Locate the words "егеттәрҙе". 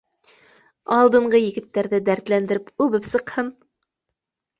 1.41-1.99